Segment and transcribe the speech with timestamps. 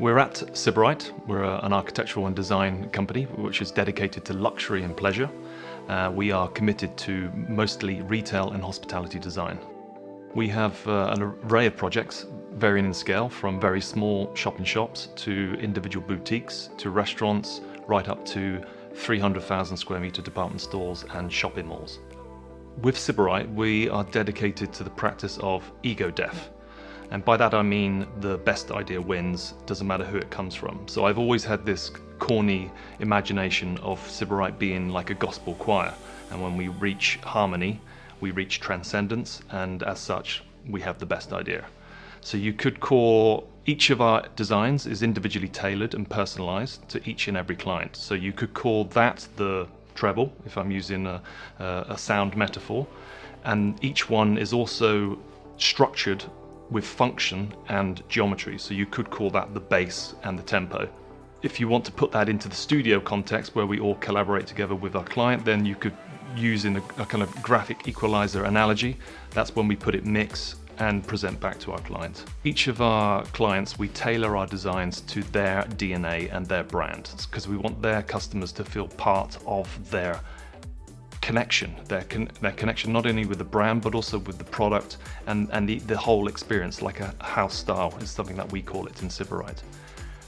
[0.00, 1.12] We're at Sybarite.
[1.28, 5.30] We're a, an architectural and design company which is dedicated to luxury and pleasure.
[5.88, 9.56] Uh, we are committed to mostly retail and hospitality design.
[10.34, 14.66] We have uh, an array of projects varying in scale from very small shop and
[14.66, 18.60] shops to individual boutiques to restaurants right up to
[18.94, 22.00] 300,000 square meter department stores and shopping malls.
[22.82, 26.50] With Sybarite, we are dedicated to the practice of ego death.
[27.10, 30.86] And by that I mean the best idea wins, doesn't matter who it comes from.
[30.88, 35.94] So I've always had this corny imagination of Sybarite being like a gospel choir.
[36.30, 37.80] And when we reach harmony,
[38.20, 41.64] we reach transcendence, and as such, we have the best idea.
[42.20, 47.28] So you could call each of our designs is individually tailored and personalized to each
[47.28, 47.96] and every client.
[47.96, 51.22] So you could call that the treble, if I'm using a,
[51.58, 52.86] a sound metaphor.
[53.44, 55.18] And each one is also
[55.56, 56.24] structured
[56.70, 58.58] with function and geometry.
[58.58, 60.88] So you could call that the bass and the tempo.
[61.42, 64.74] If you want to put that into the studio context where we all collaborate together
[64.74, 65.96] with our client, then you could
[66.36, 68.96] use in a, a kind of graphic equalizer analogy.
[69.30, 72.24] That's when we put it mix and present back to our clients.
[72.44, 77.46] Each of our clients, we tailor our designs to their DNA and their brand because
[77.46, 80.20] we want their customers to feel part of their
[81.24, 84.98] connection, their, con- their connection not only with the brand but also with the product
[85.26, 88.86] and, and the, the whole experience, like a house style is something that we call
[88.86, 89.62] it in Sybarite.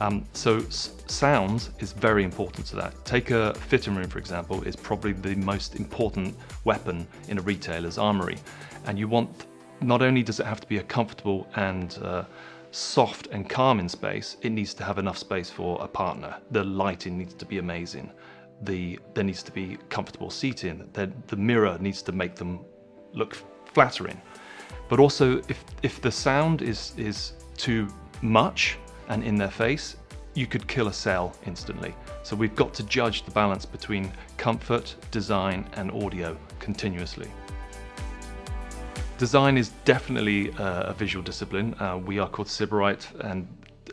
[0.00, 3.04] Um, so s- sound is very important to that.
[3.04, 7.98] Take a fitting room, for example, is probably the most important weapon in a retailer's
[7.98, 8.38] armory.
[8.86, 9.44] And you want,
[9.82, 12.24] not only does it have to be a comfortable and uh,
[12.70, 16.36] soft and calming space, it needs to have enough space for a partner.
[16.50, 18.10] The lighting needs to be amazing
[18.62, 20.88] the there needs to be comfortable seating.
[20.92, 22.60] The, the mirror needs to make them
[23.12, 24.20] look flattering.
[24.88, 27.88] But also, if if the sound is is too
[28.22, 29.96] much and in their face,
[30.34, 31.94] you could kill a cell instantly.
[32.22, 37.28] So we've got to judge the balance between comfort, design, and audio continuously.
[39.18, 41.74] Design is definitely uh, a visual discipline.
[41.80, 43.48] Uh, we are called Sybarite, and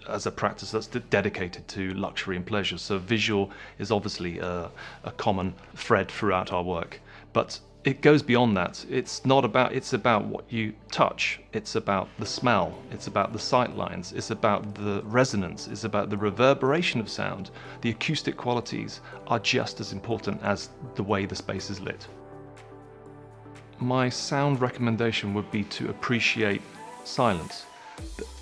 [0.07, 2.77] as a practice that's dedicated to luxury and pleasure.
[2.77, 4.69] So visual is obviously a,
[5.03, 6.99] a common thread throughout our work,
[7.33, 8.83] but it goes beyond that.
[8.89, 11.39] It's not about it's about what you touch.
[11.53, 12.75] It's about the smell.
[12.91, 14.11] It's about the sight lines.
[14.13, 15.67] It's about the resonance.
[15.67, 17.51] It's about the reverberation of sound.
[17.81, 22.07] The acoustic qualities are just as important as the way the space is lit.
[23.77, 26.61] My sound recommendation would be to appreciate
[27.03, 27.65] silence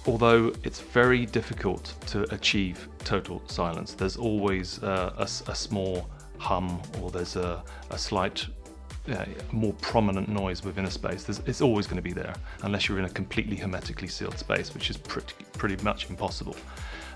[0.05, 6.81] although it's very difficult to achieve total silence, there's always uh, a, a, small hum
[7.01, 8.45] or there's a, a slight
[9.11, 11.23] uh, more prominent noise within a space.
[11.23, 12.33] There's, it's always going to be there
[12.63, 16.55] unless you're in a completely hermetically sealed space, which is pretty, pretty much impossible.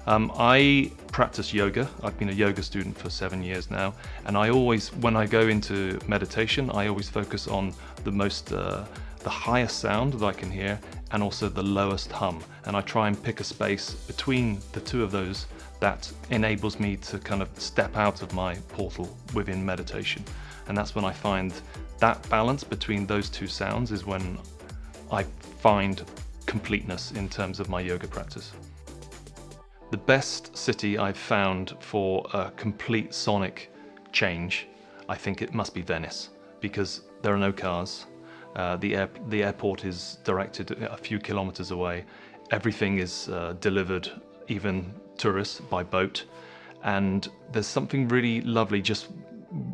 [0.06, 1.90] Um, I practice yoga.
[2.02, 3.94] I've been a yoga student for seven years now,
[4.26, 7.74] and I always, when I go into meditation, I always focus on
[8.06, 8.86] the most, uh,
[9.20, 10.80] the highest sound that I can hear,
[11.12, 12.44] and also the lowest hum.
[12.66, 15.48] And I try and pick a space between the two of those
[15.80, 20.24] that enables me to kind of step out of my portal within meditation.
[20.68, 21.54] And that's when I find
[22.00, 24.38] that balance between those two sounds is when
[25.12, 25.24] I
[25.60, 26.04] find
[26.46, 28.52] completeness in terms of my yoga practice.
[29.90, 33.72] The best city I've found for a complete sonic
[34.12, 34.68] change,
[35.08, 36.30] I think it must be Venice,
[36.60, 38.06] because there are no cars,
[38.58, 42.04] uh, the, air, the airport is directed a few kilometers away.
[42.50, 44.10] Everything is uh, delivered,
[44.48, 46.26] even tourists, by boat.
[46.84, 48.82] And there's something really lovely.
[48.82, 49.10] Just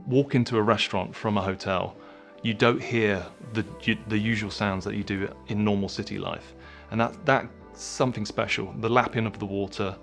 [0.05, 1.95] walk into a restaurant from a hotel.
[2.41, 3.65] You don't hear the,
[4.07, 6.53] the usual sounds that you do in normal city life.
[6.91, 7.47] And that, that's
[7.81, 8.73] something special.
[8.79, 9.95] The lapping of the water,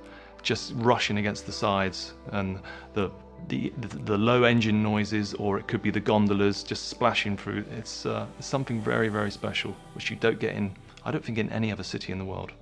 [0.43, 2.61] just rushing against the sides, and
[2.95, 3.11] the
[3.49, 7.65] the, the, low engine noises, or it could be the gondolas just splashing through.
[7.77, 11.51] It's, uh, something very, very special, which you don't get in, I don't think, in
[11.51, 12.53] any other city in the world.